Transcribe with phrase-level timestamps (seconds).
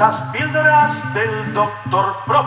[0.00, 2.06] Las píldoras del Dr.
[2.24, 2.46] Prop.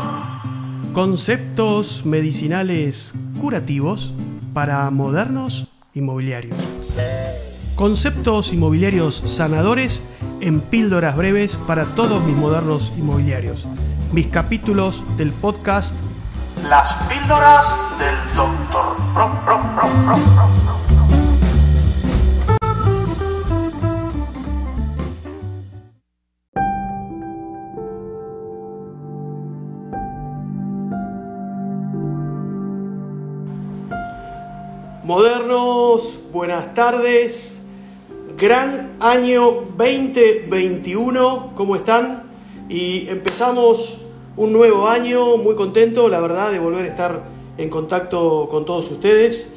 [0.92, 4.12] Conceptos medicinales curativos
[4.56, 6.58] para modernos inmobiliarios.
[7.76, 10.04] Conceptos inmobiliarios sanadores
[10.42, 13.68] en píldoras breves para todos mis modernos inmobiliarios.
[14.12, 15.94] Mis capítulos del podcast
[16.68, 17.68] Las píldoras
[18.00, 18.98] del Dr.
[19.14, 19.46] Prop.
[19.46, 20.63] Prop, Prop, Prop,
[35.04, 37.62] Modernos, buenas tardes.
[38.38, 42.24] Gran año 2021, ¿cómo están?
[42.70, 44.00] Y empezamos
[44.38, 47.24] un nuevo año, muy contento, la verdad, de volver a estar
[47.58, 49.54] en contacto con todos ustedes.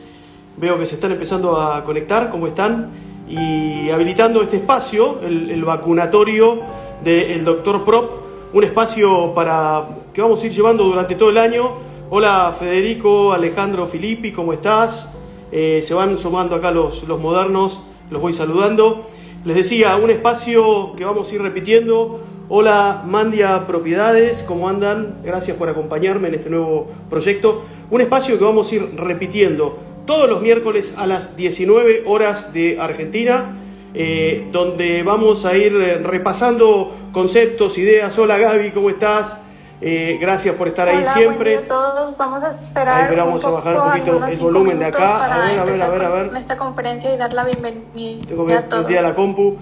[0.57, 2.91] Veo que se están empezando a conectar, ¿cómo están?
[3.29, 6.59] Y habilitando este espacio, el, vacunatorio
[7.05, 8.11] del doctor Prop,
[8.53, 11.75] un espacio para que vamos a ir llevando durante todo el año.
[12.11, 15.16] Hola Federico, Alejandro, Filippi, ¿cómo estás?
[15.53, 19.07] Eh, se van sumando acá los, los modernos, los voy saludando.
[19.45, 22.21] Les decía, un espacio que vamos a ir repitiendo.
[22.49, 25.19] Hola Mandia Propiedades, ¿cómo andan?
[25.25, 27.65] Gracias por acompañarme en este nuevo proyecto.
[27.91, 32.79] Un espacio que vamos a ir repitiendo todos los miércoles a las 19 horas de
[32.81, 33.57] Argentina,
[33.95, 38.17] eh, donde vamos a ir eh, repasando conceptos, ideas.
[38.19, 39.41] Hola Gaby, ¿cómo estás?
[39.81, 41.59] Eh, gracias por estar ahí siempre.
[41.59, 42.17] a todos.
[42.17, 43.11] Vamos a esperar.
[43.11, 45.25] Ahí, vamos a bajar un poquito el volumen de acá.
[45.25, 46.37] A ver, a ver, a ver, a ver.
[46.37, 48.91] Esta conferencia y dar la bienvenida Tengo a todos.
[48.91, 49.57] la compu.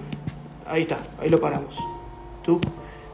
[0.67, 1.77] Ahí está, ahí lo paramos.
[2.43, 2.59] Tú,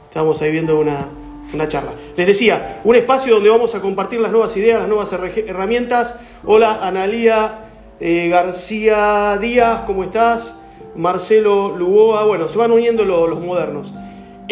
[0.06, 1.08] estamos ahí viendo una,
[1.54, 1.92] una charla.
[2.16, 6.16] Les decía, un espacio donde vamos a compartir las nuevas ideas, las nuevas herramientas.
[6.46, 7.66] Hola, Analía
[8.00, 10.60] eh, García Díaz, ¿cómo estás?
[10.96, 13.94] Marcelo Lugoa, bueno, se van uniendo los modernos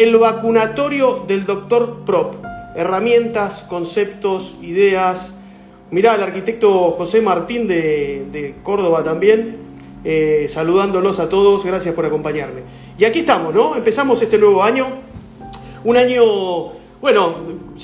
[0.00, 2.34] el vacunatorio del doctor Prop.
[2.74, 5.34] Herramientas, conceptos, ideas.
[5.90, 9.58] Mirá, el arquitecto José Martín de, Córdoba también,
[10.02, 12.62] eh, saludándolos a todos, gracias por acompañarme.
[12.96, 13.76] Y aquí estamos, ¿no?
[13.76, 14.86] Empezamos este nuevo año,
[15.84, 16.22] un año,
[17.02, 17.34] bueno,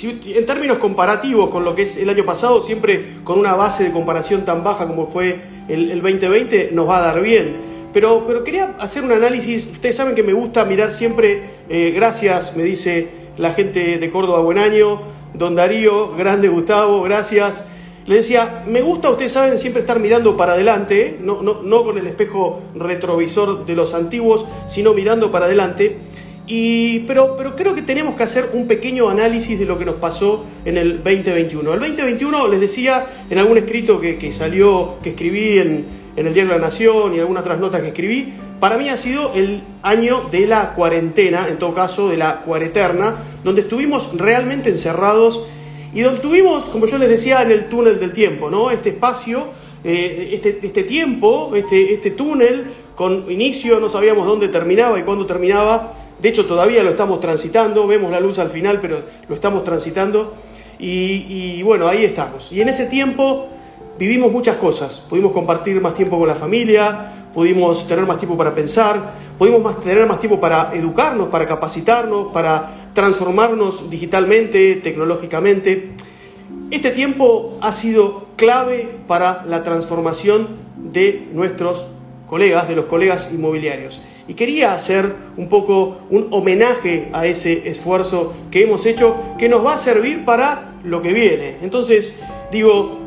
[0.02, 3.92] en términos comparativos con lo que es el año pasado, siempre con una base de
[3.92, 5.38] comparación tan baja como fue
[5.68, 7.75] el, el 2020, nos va a dar bien.
[7.92, 9.66] Pero, pero quería hacer un análisis.
[9.66, 13.08] Ustedes saben que me gusta mirar siempre, eh, gracias, me dice
[13.38, 15.00] la gente de Córdoba, buen año.
[15.34, 17.64] Don Darío, grande Gustavo, gracias.
[18.06, 21.98] Le decía, me gusta, ustedes saben, siempre estar mirando para adelante, no, no, no con
[21.98, 25.98] el espejo retrovisor de los antiguos, sino mirando para adelante.
[26.46, 29.96] Y, pero, pero creo que tenemos que hacer un pequeño análisis de lo que nos
[29.96, 31.74] pasó en el 2021.
[31.74, 36.34] El 2021, les decía en algún escrito que, que salió, que escribí en, en el
[36.34, 40.28] diario La Nación y algunas otras notas que escribí, para mí ha sido el año
[40.30, 45.46] de la cuarentena, en todo caso de la cuareterna, donde estuvimos realmente encerrados
[45.92, 48.70] y donde estuvimos, como yo les decía, en el túnel del tiempo, ¿no?
[48.70, 49.48] Este espacio,
[49.84, 55.26] eh, este, este, tiempo, este, este túnel con inicio, no sabíamos dónde terminaba y cuándo
[55.26, 55.92] terminaba.
[56.20, 60.34] De hecho, todavía lo estamos transitando, vemos la luz al final, pero lo estamos transitando.
[60.78, 62.52] Y bueno, ahí estamos.
[62.52, 63.48] Y en ese tiempo
[63.98, 65.02] vivimos muchas cosas.
[65.08, 70.06] Pudimos compartir más tiempo con la familia, pudimos tener más tiempo para pensar, pudimos tener
[70.06, 75.92] más tiempo para educarnos, para capacitarnos, para transformarnos digitalmente, tecnológicamente.
[76.70, 81.88] Este tiempo ha sido clave para la transformación de nuestros
[82.26, 84.02] colegas, de los colegas inmobiliarios.
[84.28, 89.64] Y quería hacer un poco un homenaje a ese esfuerzo que hemos hecho, que nos
[89.64, 91.58] va a servir para lo que viene.
[91.62, 92.16] Entonces,
[92.50, 93.05] digo,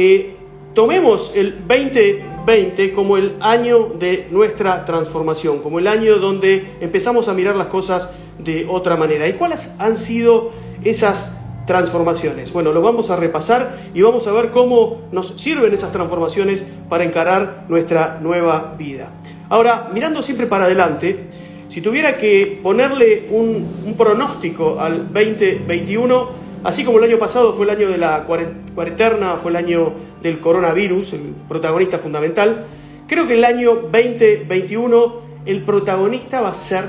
[0.00, 0.36] eh,
[0.74, 7.34] tomemos el 2020 como el año de nuestra transformación, como el año donde empezamos a
[7.34, 9.26] mirar las cosas de otra manera.
[9.26, 10.52] ¿Y cuáles han sido
[10.84, 12.52] esas transformaciones?
[12.52, 17.02] Bueno, lo vamos a repasar y vamos a ver cómo nos sirven esas transformaciones para
[17.02, 19.10] encarar nuestra nueva vida.
[19.48, 21.24] Ahora, mirando siempre para adelante,
[21.68, 27.64] si tuviera que ponerle un, un pronóstico al 2021, Así como el año pasado fue
[27.66, 32.66] el año de la cuareterna, fue el año del coronavirus, el protagonista fundamental,
[33.06, 36.84] creo que el año 2021 el protagonista va a ser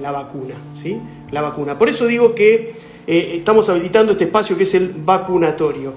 [0.00, 1.00] la vacuna, ¿sí?
[1.32, 1.78] La vacuna.
[1.78, 2.76] Por eso digo que
[3.06, 5.92] eh, estamos habilitando este espacio que es el vacunatorio.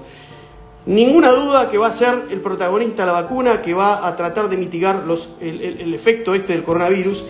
[0.86, 4.56] Ninguna duda que va a ser el protagonista la vacuna, que va a tratar de
[4.56, 5.04] mitigar
[5.40, 7.24] el, el efecto este del coronavirus.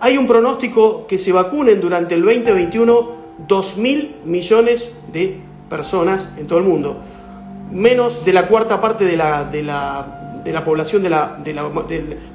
[0.00, 3.15] Hay un pronóstico que se vacunen durante el 2021
[3.46, 6.98] 2 mil millones de personas en todo el mundo.
[7.72, 11.52] Menos de la cuarta parte de la, de la, de la población de la, de,
[11.52, 11.68] la,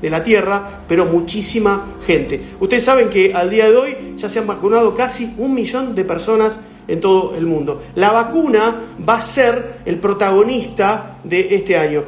[0.01, 2.41] de- la Tierra, pero muchísima gente.
[2.59, 6.03] Ustedes saben que al día de hoy ya se han vacunado casi un millón de
[6.03, 6.57] personas
[6.87, 7.81] en todo el mundo.
[7.95, 8.75] La vacuna
[9.07, 12.03] va a ser el protagonista de este año.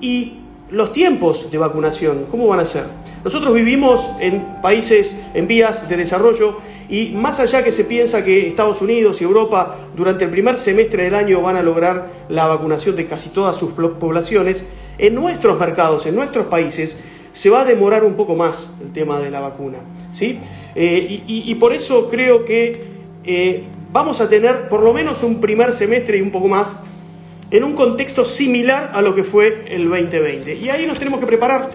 [0.00, 0.38] Y
[0.70, 2.84] los tiempos de vacunación, ¿cómo van a ser?
[3.22, 6.58] Nosotros vivimos en países en vías de desarrollo
[6.88, 11.04] y más allá que se piensa que Estados Unidos y Europa durante el primer semestre
[11.04, 14.64] del año van a lograr la vacunación de casi todas sus poblaciones,
[14.98, 16.98] en nuestros mercados, en nuestros países,
[17.32, 19.78] se va a demorar un poco más el tema de la vacuna.
[20.12, 20.38] ¿sí?
[20.74, 22.94] Eh, y por eso creo que
[23.24, 26.76] eh, vamos a tener por lo menos un primer semestre y un poco más
[27.50, 30.56] en un contexto similar a lo que fue el 2020.
[30.56, 31.70] Y ahí nos tenemos que preparar.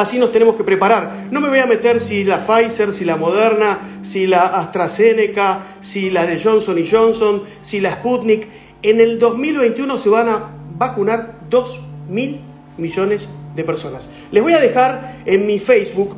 [0.00, 1.28] Así nos tenemos que preparar.
[1.30, 6.08] No me voy a meter si la Pfizer, si la Moderna, si la AstraZeneca, si
[6.10, 8.48] la de Johnson y Johnson, si la Sputnik.
[8.82, 10.48] En el 2021 se van a
[10.78, 12.40] vacunar 2 mil
[12.78, 14.08] millones de personas.
[14.32, 16.16] Les voy a dejar en mi Facebook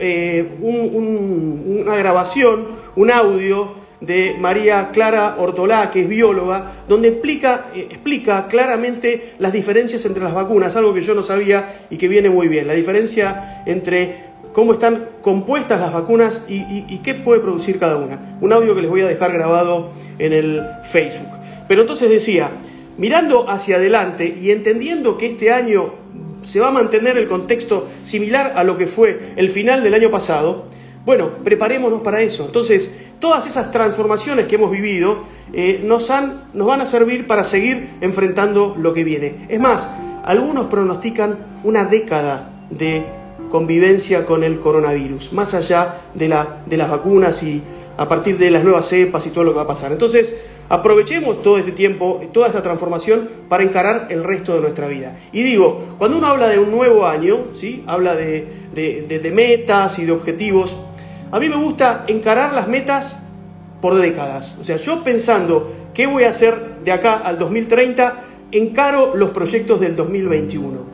[0.00, 2.66] eh, un- un- una grabación,
[2.96, 9.52] un audio de María Clara Ortolá, que es bióloga, donde explica, eh, explica claramente las
[9.52, 12.74] diferencias entre las vacunas, algo que yo no sabía y que viene muy bien, la
[12.74, 18.38] diferencia entre cómo están compuestas las vacunas y, qué puede producir cada una.
[18.40, 21.28] Un audio que les voy a dejar grabado en el Facebook.
[21.68, 22.50] Pero entonces decía,
[22.96, 25.94] mirando hacia adelante y entendiendo que este año
[26.44, 30.10] se va a mantener el contexto similar a lo que fue el final del año
[30.10, 30.64] pasado,
[31.04, 32.44] bueno, preparémonos para eso.
[32.44, 32.90] Entonces,
[33.20, 35.20] todas esas transformaciones que hemos vivido
[35.52, 39.46] eh, nos, han, nos van a servir para seguir enfrentando lo que viene.
[39.48, 39.88] Es más,
[40.24, 43.04] algunos pronostican una década de
[43.50, 47.62] convivencia con el coronavirus, más allá de, la, de las vacunas y
[47.96, 49.90] a partir de las nuevas cepas y todo lo que va a pasar.
[49.90, 50.36] Entonces,
[50.68, 55.16] aprovechemos todo este tiempo, toda esta transformación para encarar el resto de nuestra vida.
[55.32, 57.82] Y digo, cuando uno habla de un nuevo año, ¿sí?
[57.86, 60.76] habla de, de- de- de metas y de objetivos,
[61.30, 63.22] a mí me gusta encarar las metas
[63.80, 64.58] por décadas.
[64.60, 68.16] O sea, yo pensando qué voy a hacer de acá al 2030,
[68.52, 70.86] encaro los proyectos del 2021.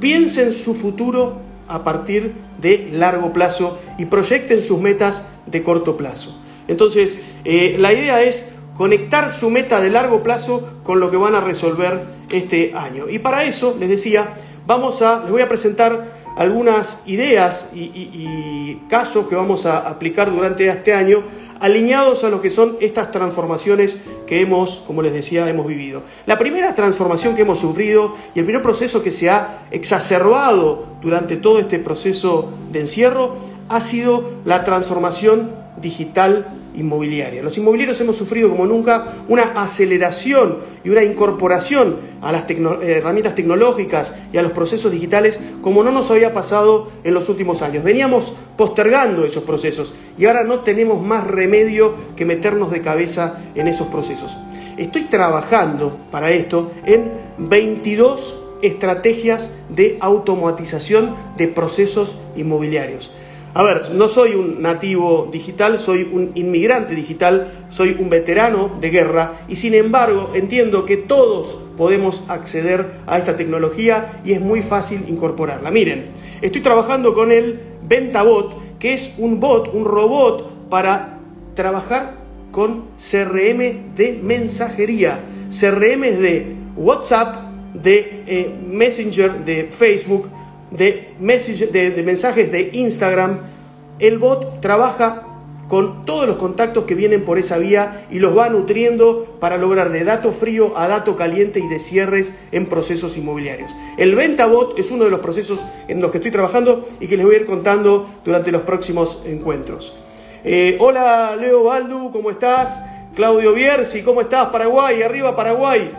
[0.00, 6.38] Piensen su futuro a partir de largo plazo y proyecten sus metas de corto plazo.
[6.68, 11.34] Entonces, eh, la idea es conectar su meta de largo plazo con lo que van
[11.34, 12.00] a resolver
[12.32, 13.08] este año.
[13.08, 14.34] Y para eso, les decía,
[14.66, 20.68] vamos a, les voy a presentar algunas ideas y, casos que vamos a aplicar durante
[20.68, 21.22] este año
[21.60, 26.02] alineados a lo que son estas transformaciones que hemos, como les decía, hemos vivido.
[26.26, 31.36] La primera transformación que hemos sufrido y el primer proceso que se ha exacerbado durante
[31.36, 33.36] todo este proceso de encierro
[33.68, 41.02] ha sido la transformación digital Los inmobiliarios hemos sufrido como nunca una aceleración y una
[41.02, 46.32] incorporación a las eh, herramientas tecnológicas y a los procesos digitales como no nos había
[46.32, 47.84] pasado en los últimos años.
[47.84, 53.68] Veníamos postergando esos procesos y ahora no tenemos más remedio que meternos de cabeza en
[53.68, 54.36] esos procesos.
[54.76, 63.10] Estoy trabajando para esto en 22 estrategias de automatización de procesos inmobiliarios.
[63.54, 68.88] A ver, no soy un nativo digital, soy un inmigrante digital, soy un veterano de
[68.88, 74.62] guerra y sin embargo entiendo que todos podemos acceder a esta tecnología y es muy
[74.62, 75.70] fácil incorporarla.
[75.70, 81.18] Miren, estoy trabajando con el VentaBot, que es un bot, un robot para
[81.54, 82.14] trabajar
[82.52, 87.36] con CRM de mensajería, CRM de WhatsApp,
[87.74, 90.30] de eh, Messenger, de Facebook,
[90.72, 93.38] de, mensajes de Instagram,
[93.98, 95.26] el bot trabaja
[95.68, 99.90] con todos los contactos que vienen por esa vía y los va nutriendo para lograr
[99.90, 103.74] de dato frío a dato caliente y de cierres en procesos inmobiliarios.
[103.96, 107.24] El VentaBot es uno de los procesos en los que estoy trabajando y que les
[107.24, 109.94] voy a ir contando durante los próximos encuentros.
[110.44, 112.78] Eh, hola Leo Baldu, ¿cómo estás?
[113.14, 114.48] Claudio Bierzi, ¿cómo estás?
[114.48, 115.90] Paraguay, arriba Paraguay.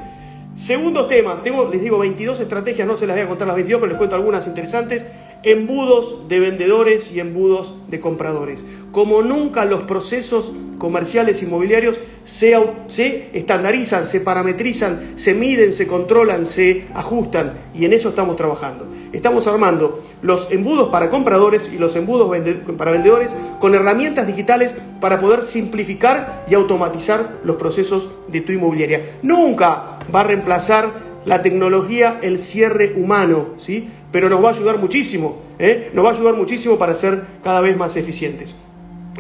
[0.56, 3.80] Segundo tema, tengo, les digo 22 estrategias, no se las voy a contar las 22,
[3.80, 5.04] pero les cuento algunas interesantes.
[5.46, 8.66] Embudos de vendedores y embudos de compradores.
[8.94, 12.58] Como nunca los procesos comerciales inmobiliarios se,
[12.88, 18.88] se estandarizan, se parametrizan, se miden, se controlan, se ajustan y en eso estamos trabajando.
[19.12, 22.34] Estamos armando los embudos para compradores y los embudos
[22.78, 29.18] para vendedores con herramientas digitales para poder simplificar y automatizar los procesos de tu inmobiliaria.
[29.22, 33.90] Nunca va a reemplazar la tecnología el cierre humano, ¿sí?
[34.12, 35.92] Pero nos va a ayudar muchísimo, ¿eh?
[35.94, 38.56] Nos va a ayudar muchísimo para ser cada vez más eficientes.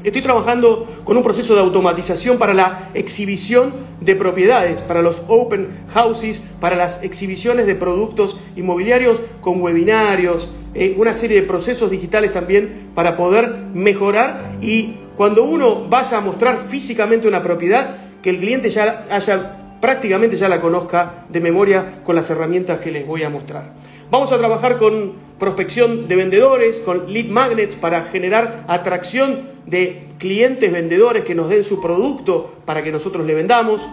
[0.03, 5.69] Estoy trabajando con un proceso de automatización para la exhibición de propiedades, para los open
[5.93, 12.33] houses, para las exhibiciones de productos inmobiliarios con webinarios, eh, una serie de procesos digitales
[12.33, 18.39] también para poder mejorar y cuando uno vaya a mostrar físicamente una propiedad, que el
[18.39, 23.23] cliente ya haya prácticamente ya la conozca de memoria con las herramientas que les voy
[23.23, 23.73] a mostrar.
[24.09, 30.71] Vamos a trabajar con prospección de vendedores, con lead magnets para generar atracción de clientes
[30.71, 33.85] vendedores que nos den su producto para que nosotros le vendamos.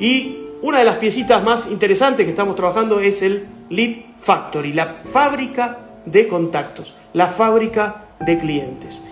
[0.00, 4.96] Y una de las piecitas más interesantes que estamos trabajando es el Lead Factory, la
[4.96, 9.04] fábrica de contactos, la fábrica de clientes.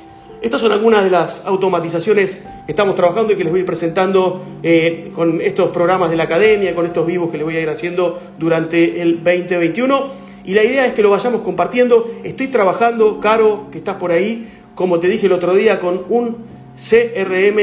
[0.43, 4.43] Estas son algunas de las automatizaciones estamos trabajando y que les voy a ir presentando
[4.63, 7.69] eh, con estos programas de la academia, con estos vivos que les voy a ir
[7.71, 10.29] haciendo durante el 2021.
[10.45, 12.09] Y la idea es que lo vayamos compartiendo.
[12.25, 16.37] Estoy trabajando, Caro, que estás por ahí, como te dije el otro día, con un
[16.77, 17.57] CRM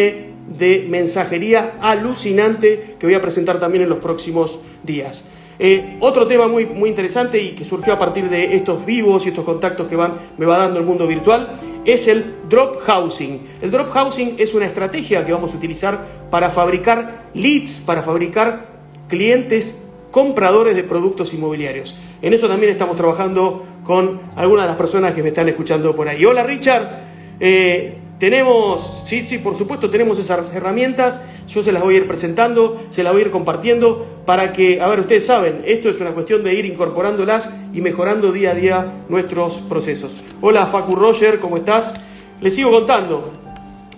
[0.58, 5.26] de mensajería alucinante que voy a presentar también en los próximos días.
[5.60, 9.30] Eh, otro tema muy, muy interesante y que surgió a partir de estos vivos y
[9.30, 13.40] estos contactos que van, me va dando el mundo virtual es el drop housing.
[13.62, 16.00] El drop housing es una estrategia que vamos a utilizar
[16.30, 18.68] para fabricar leads, para fabricar
[19.08, 21.96] clientes compradores de productos inmobiliarios.
[22.22, 26.08] En eso también estamos trabajando con algunas de las personas que me están escuchando por
[26.08, 26.26] ahí.
[26.26, 27.04] Hola Richard,
[27.40, 31.22] eh, tenemos, sí, sí, por supuesto, tenemos esas herramientas.
[31.48, 34.82] Yo se las voy a ir presentando, se las voy a ir compartiendo para que,
[34.82, 38.56] a ver, ustedes saben, esto es una cuestión de ir incorporándolas y mejorando día a
[38.56, 40.22] día nuestros procesos.
[40.42, 41.94] Hola Facu Roger, ¿cómo estás?
[42.42, 43.32] Les sigo contando.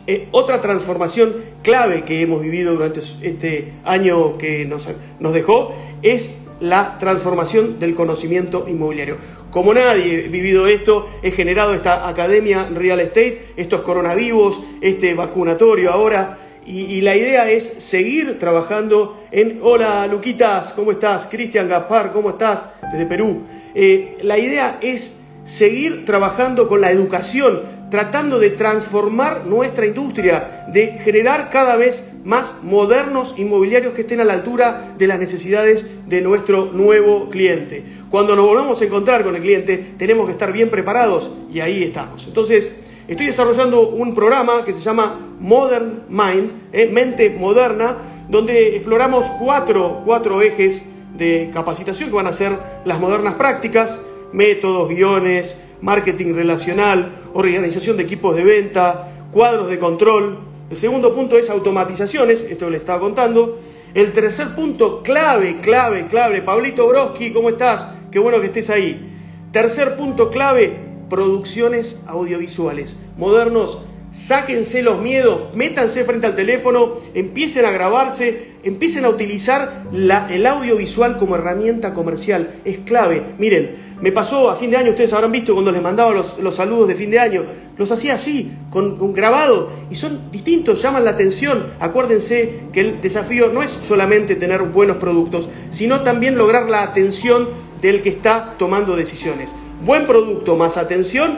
[0.07, 4.87] Eh, otra transformación clave que hemos vivido durante este año que nos,
[5.19, 9.17] nos dejó es la transformación del conocimiento inmobiliario.
[9.51, 15.91] Como nadie ha vivido esto, he generado esta academia real estate, estos coronavirus, este vacunatorio
[15.91, 16.37] ahora,
[16.67, 19.59] y, la idea es seguir trabajando en...
[19.63, 21.25] Hola Luquitas, ¿cómo estás?
[21.27, 22.65] Cristian Gaspar, ¿cómo estás?
[22.91, 23.43] Desde Perú.
[23.73, 30.99] Eh, la idea es seguir trabajando con la educación, tratando de transformar nuestra industria, de
[30.99, 36.21] generar cada vez más modernos inmobiliarios que estén a la altura de las necesidades de
[36.21, 37.83] nuestro nuevo cliente.
[38.09, 41.83] Cuando nos volvemos a encontrar con el cliente, tenemos que estar bien preparados y ahí
[41.83, 42.27] estamos.
[42.27, 47.95] Entonces, estoy desarrollando un programa que se llama Modern Mind, eh, mente moderna,
[48.27, 50.83] donde exploramos cuatro, cuatro ejes
[51.17, 52.51] de capacitación que van a ser
[52.83, 53.97] las modernas prácticas,
[54.33, 60.39] métodos, guiones, marketing relacional, organización de equipos de venta, cuadros de control.
[60.69, 63.59] El segundo punto es automatizaciones, esto le estaba contando.
[63.93, 66.41] El tercer punto, clave, clave, clave.
[66.41, 67.87] Pablito Broski, ¿cómo estás?
[68.11, 69.13] Qué bueno que estés ahí.
[69.53, 70.77] Tercer punto clave,
[71.09, 72.97] producciones audiovisuales.
[73.17, 73.79] Modernos,
[74.11, 81.17] sáquense los miedos, métanse frente al teléfono, empiecen a grabarse, empiecen a utilizar el audiovisual
[81.17, 82.55] como herramienta comercial.
[82.65, 83.23] Es clave.
[83.37, 86.87] Miren, me pasó a fin de año, ustedes habrán visto cuando les mandaba los, saludos
[86.87, 87.45] de fin de año,
[87.77, 91.65] los hacía así, con, grabado, y son distintos, llaman la atención.
[91.79, 97.49] Acuérdense que el desafío no es solamente tener buenos productos, sino también lograr la atención
[97.81, 99.55] del que está tomando decisiones.
[99.85, 101.37] Buen producto más atención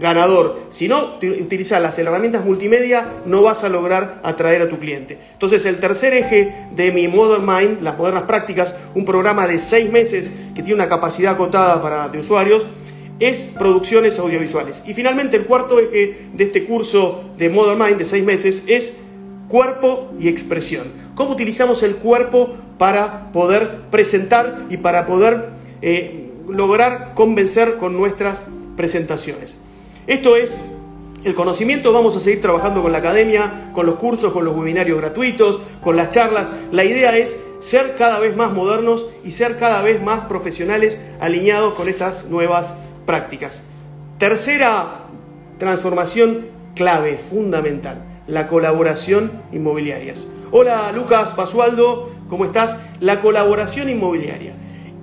[0.00, 0.58] ganador.
[0.70, 5.18] Si no utilizas las herramientas multimedia, no vas a lograr atraer a tu cliente.
[5.32, 9.92] Entonces, el tercer eje de mi Modern Mind, las modernas prácticas, un programa de seis
[9.92, 12.66] meses que tiene una capacidad acotada para de usuarios,
[13.20, 14.82] es producciones audiovisuales.
[14.86, 18.96] Y finalmente, el cuarto eje de este curso de Modern Mind de seis meses es
[19.48, 20.84] cuerpo y expresión.
[21.14, 25.50] ¿Cómo utilizamos el cuerpo para poder presentar y para poder
[25.82, 28.46] eh, lograr convencer con nuestras
[28.76, 29.58] presentaciones?
[30.06, 30.56] Esto es
[31.22, 34.98] el conocimiento, vamos a seguir trabajando con la academia, con los cursos, con los webinarios
[34.98, 36.50] gratuitos, con las charlas.
[36.72, 41.74] La idea es ser cada vez más modernos y ser cada vez más profesionales alineados
[41.74, 42.74] con estas nuevas
[43.06, 43.62] prácticas.
[44.18, 45.06] Tercera
[45.58, 50.14] transformación clave, fundamental, la colaboración inmobiliaria.
[50.50, 52.76] Hola Lucas Basualdo, ¿cómo estás?
[53.00, 54.54] La colaboración inmobiliaria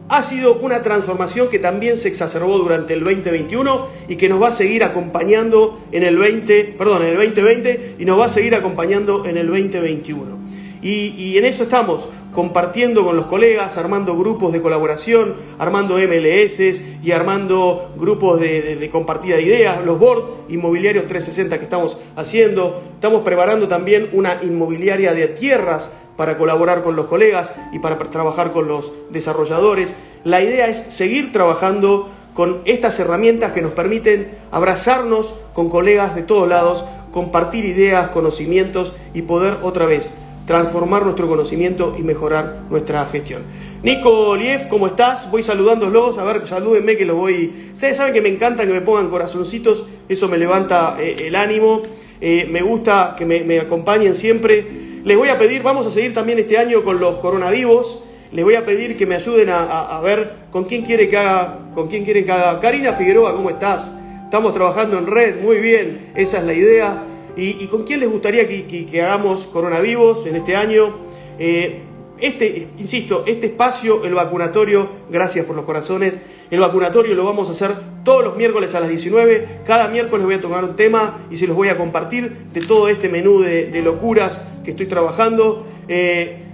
[0.10, 4.50] ha sido una transformación que también se exacerbó durante el 2021 y que nos va
[4.50, 8.56] a seguir acompañando en el 20, perdón, en el 2020 y nos va a seguir
[8.56, 10.47] acompañando en el 2021.
[10.88, 16.62] Y, en eso estamos, compartiendo con los colegas, armando grupos de colaboración, armando MLS
[17.04, 22.82] y armando grupos de, de, compartida de ideas, los board inmobiliarios 360 que estamos haciendo.
[22.94, 28.54] Estamos preparando también una inmobiliaria de tierras para colaborar con los colegas y para trabajar
[28.54, 29.94] con los desarrolladores.
[30.24, 36.24] La idea es seguir trabajando con estas herramientas que nos permiten abrazarnos con colegas de
[36.24, 40.14] todos lados, compartir ideas, conocimientos y poder otra vez
[40.48, 43.44] transformar nuestro conocimiento y mejorar nuestra gestión.
[43.84, 45.30] Nico Lief, ¿cómo estás?
[45.30, 47.70] Voy saludándolos, a ver, salúdenme que los voy...
[47.74, 51.84] Ustedes saben que me encanta que me pongan corazoncitos, eso me levanta eh, el ánimo,
[52.22, 54.66] eh, me gusta que me, acompañen siempre.
[55.04, 58.00] Les voy a pedir, vamos a seguir también este año con los coronavirus,
[58.32, 61.18] les voy a pedir que me ayuden a, a- a ver con quién quiere que
[61.18, 62.60] haga, con quién quieren que haga.
[62.60, 63.94] Karina Figueroa, ¿cómo estás?
[64.24, 67.04] Estamos trabajando en red, muy bien, esa es la idea.
[67.38, 70.96] ¿Y, con quién les gustaría que, hagamos coronavirus en este año?
[71.38, 71.84] Eh,
[72.20, 76.18] este, insisto, este espacio, el vacunatorio, gracias por los corazones,
[76.50, 79.60] el vacunatorio lo vamos a hacer todos los miércoles a las 19.
[79.66, 82.88] Cada miércoles voy a tomar un tema y se los voy a compartir de todo
[82.90, 85.68] este menú de, de locuras que estoy trabajando.
[85.88, 86.47] Eh,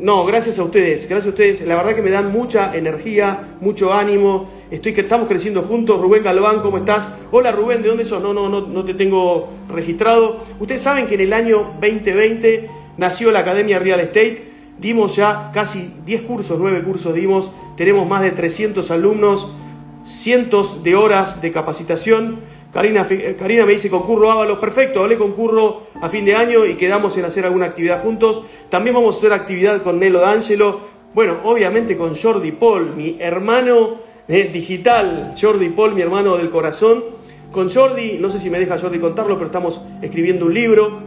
[0.00, 1.60] no, gracias a ustedes, gracias a ustedes.
[1.60, 4.48] La verdad que me dan mucha energía, mucho ánimo.
[4.70, 6.00] Estoy que estamos creciendo juntos.
[6.00, 7.10] Rubén Galván, ¿cómo estás?
[7.30, 8.22] Hola Rubén, ¿de dónde sos?
[8.22, 10.42] No, no, no, no te tengo registrado.
[10.58, 14.44] Ustedes saben que en el año 2020 nació la Academia Real Estate.
[14.78, 17.50] Dimos ya casi 10 cursos, 9 cursos dimos.
[17.76, 19.52] Tenemos más de 300 alumnos,
[20.06, 22.40] cientos de horas de capacitación.
[22.72, 26.64] Karina, Fi- Karina me dice concurro Ábalos, perfecto, hablé con Curro a fin de año
[26.64, 28.42] y quedamos en hacer alguna actividad juntos.
[28.68, 30.80] También vamos a hacer actividad con Nelo D'Angelo,
[31.12, 33.98] bueno, obviamente con Jordi Paul, mi hermano
[34.28, 37.02] eh, digital, Jordi Paul, mi hermano del corazón.
[37.50, 41.00] Con Jordi, no sé si me deja Jordi contarlo, pero estamos escribiendo un libro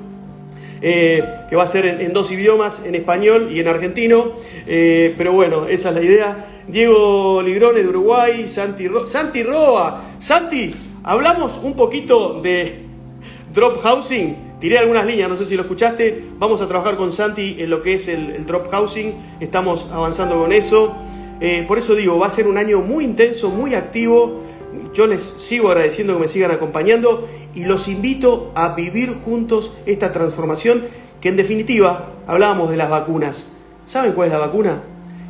[0.81, 4.33] eh, que va a ser en, dos idiomas, en español y en argentino.
[4.67, 6.45] Eh, pero bueno, esa es la idea.
[6.67, 10.01] Diego Ligrone de Uruguay, Santi, Ro- Santi Roa.
[10.19, 12.85] Santi, hablamos un poquito de
[13.53, 14.53] drop housing.
[14.59, 16.23] Tiré algunas líneas, no sé si lo escuchaste.
[16.39, 19.13] Vamos a trabajar con Santi en lo que es el, drop housing.
[19.41, 20.95] Estamos avanzando con eso.
[21.41, 24.41] Eh, por eso digo, va a ser un año muy intenso, muy activo.
[24.93, 30.11] Yo les sigo agradeciendo que me sigan acompañando y los invito a vivir juntos esta
[30.11, 30.85] transformación
[31.19, 33.51] que en definitiva hablábamos de las vacunas.
[33.85, 34.83] ¿Saben cuál es la vacuna?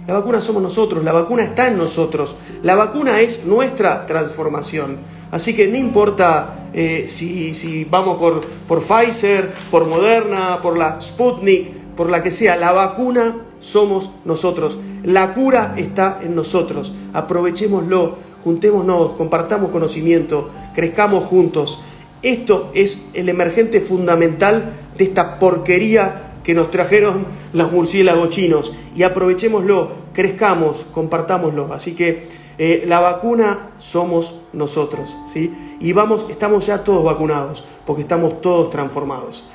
[0.05, 4.97] La vacuna somos nosotros, la vacuna está en nosotros, la vacuna es nuestra transformación.
[5.33, 11.01] Así que no importa eh, si, si vamos por, por Pfizer, por Moderna, por la
[11.01, 14.77] Sputnik, por la que sea, la vacuna somos nosotros.
[15.01, 16.93] La cura está en nosotros.
[17.13, 21.81] Aprovechémoslo, juntémonos, compartamos conocimiento, crezcamos juntos.
[22.21, 28.71] Esto es el emergente fundamental de esta porquería que nos trajeron los murciélagos chinos.
[28.95, 31.73] Y aprovechémoslo, crezcamos, compartámoslo.
[31.73, 35.53] Así que eh, la vacuna somos nosotros, ¿sí?
[35.79, 39.45] Y vamos, estamos ya todos vacunados, porque estamos todos transformados.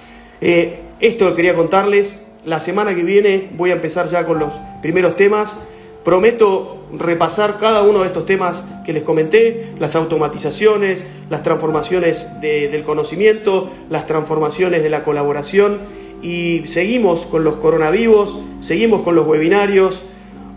[0.41, 2.23] Eh, esto quería contarles.
[2.45, 5.57] La semana que viene voy a empezar ya con los primeros temas.
[6.05, 12.69] Prometo repasar cada uno de estos temas que les comenté, las automatizaciones, las transformaciones de-
[12.69, 15.79] del conocimiento, las transformaciones de la colaboración
[16.23, 20.03] y seguimos con los coronavirus, seguimos con los webinarios.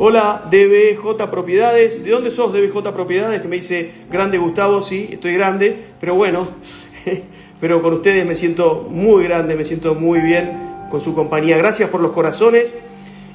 [0.04, 3.40] Hola DBJ Propiedades, ¿de dónde sos DBJ Propiedades?
[3.40, 6.48] Que me dice grande Gustavo, sí, estoy grande, pero bueno,
[7.62, 11.56] pero con ustedes me siento muy grande, me siento muy bien con su compañía.
[11.60, 12.74] Gracias por los corazones.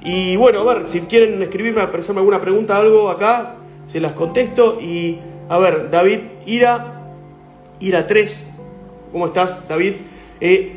[0.03, 4.81] Y bueno, a ver, si quieren escribirme, hacerme alguna pregunta, algo acá, se las contesto.
[4.81, 7.13] Y a ver, David Ira,
[7.79, 8.45] Ira 3,
[9.13, 9.95] ¿cómo estás, David?
[10.41, 10.73] Eh,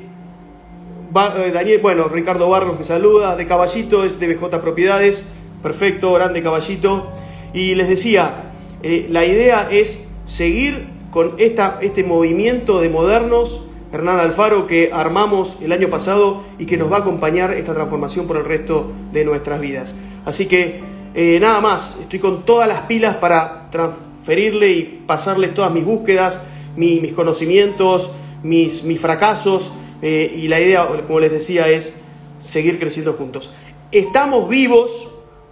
[1.15, 5.28] eh, Daniel, bueno, Ricardo Barros que saluda, de Caballito es de Propiedades,
[5.62, 7.08] perfecto, grande Caballito.
[7.54, 8.52] Y les decía,
[8.84, 15.58] eh, la idea es seguir con esta, este movimiento de modernos, Hernán Alfaro, que armamos
[15.62, 19.26] el año pasado y que nos va a acompañar esta transformación por el resto de
[19.26, 19.95] nuestras vidas.
[20.26, 20.82] Así que
[21.15, 26.39] eh, nada más, estoy con todas las pilas para transferirle y pasarles todas mis búsquedas,
[26.76, 28.12] mi- mis conocimientos,
[28.43, 29.72] mis, mis fracasos.
[30.04, 31.95] eh, y la idea, como les decía, es
[32.39, 33.52] seguir creciendo juntos.
[33.91, 35.10] Estamos vivos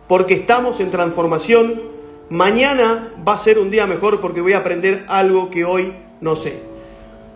[0.07, 1.81] porque estamos en transformación.
[2.29, 6.35] Mañana va a ser un día mejor porque voy a aprender algo que hoy no
[6.35, 6.59] sé.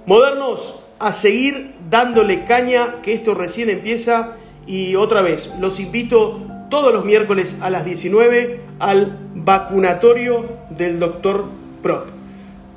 [0.06, 4.38] Modernos, a seguir dándole caña, que esto recién empieza.
[4.68, 11.46] Y otra vez, los invito todos los miércoles a las 19 al vacunatorio del doctor
[11.82, 12.08] Prop.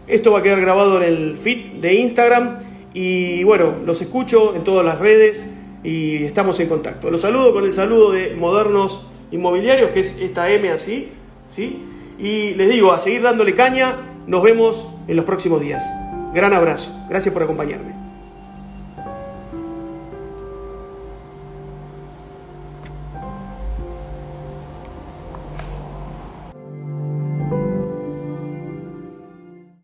[0.07, 2.59] Esto va a quedar grabado en el feed de Instagram.
[2.93, 5.47] Y bueno, los escucho en todas las redes
[5.83, 7.11] y estamos en contacto.
[7.11, 11.13] Los saludo con el saludo de Modernos Inmobiliarios, que es esta M así,
[11.49, 11.85] ¿sí?
[12.19, 13.95] Y les digo, a seguir dándole caña,
[14.27, 15.85] nos vemos en los próximos días.
[16.33, 18.04] Gran abrazo, gracias por acompañarme.